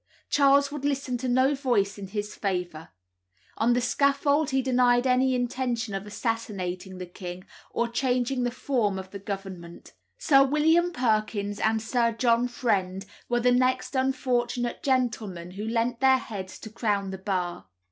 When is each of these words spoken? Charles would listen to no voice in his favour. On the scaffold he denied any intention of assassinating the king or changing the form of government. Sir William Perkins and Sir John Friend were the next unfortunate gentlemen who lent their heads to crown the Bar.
Charles 0.31 0.71
would 0.71 0.83
listen 0.83 1.15
to 1.19 1.27
no 1.27 1.53
voice 1.53 1.99
in 1.99 2.07
his 2.07 2.33
favour. 2.33 2.89
On 3.57 3.73
the 3.73 3.81
scaffold 3.81 4.49
he 4.49 4.63
denied 4.63 5.05
any 5.05 5.35
intention 5.35 5.93
of 5.93 6.07
assassinating 6.07 6.97
the 6.97 7.05
king 7.05 7.43
or 7.69 7.87
changing 7.87 8.41
the 8.41 8.49
form 8.49 8.97
of 8.97 9.13
government. 9.25 9.93
Sir 10.17 10.43
William 10.43 10.91
Perkins 10.91 11.59
and 11.59 11.79
Sir 11.83 12.13
John 12.13 12.47
Friend 12.47 13.05
were 13.29 13.41
the 13.41 13.51
next 13.51 13.93
unfortunate 13.95 14.81
gentlemen 14.81 15.51
who 15.51 15.67
lent 15.67 15.99
their 15.99 16.17
heads 16.17 16.57
to 16.61 16.71
crown 16.71 17.11
the 17.11 17.19
Bar. 17.19 17.67